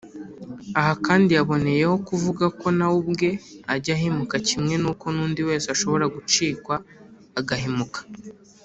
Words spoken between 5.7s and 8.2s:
ashobora gucikwa agahemuka